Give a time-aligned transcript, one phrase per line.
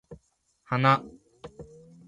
[0.71, 0.93] 花